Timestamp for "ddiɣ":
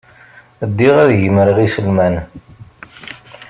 0.69-0.95